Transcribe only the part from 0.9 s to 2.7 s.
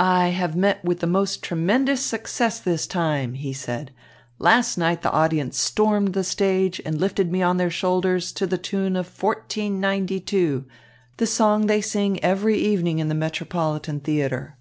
the most tremendous success